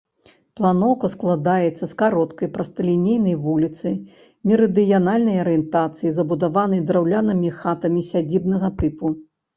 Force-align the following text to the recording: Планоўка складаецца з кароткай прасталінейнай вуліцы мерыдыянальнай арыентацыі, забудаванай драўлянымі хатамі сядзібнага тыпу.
Планоўка 0.59 1.09
складаецца 1.15 1.89
з 1.91 1.97
кароткай 1.99 2.49
прасталінейнай 2.55 3.35
вуліцы 3.43 3.93
мерыдыянальнай 4.53 5.37
арыентацыі, 5.45 6.15
забудаванай 6.17 6.83
драўлянымі 6.89 7.49
хатамі 7.59 8.01
сядзібнага 8.11 8.73
тыпу. 8.81 9.15